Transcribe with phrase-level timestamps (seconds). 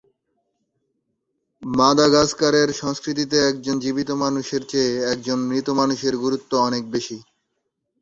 [1.63, 7.17] মাদাগাস্কারের সংস্কৃতিতে একজন জীবিত মানুষের চেয়ে একজন মৃত মানুষের গুরুত্ব অনেক বেশি।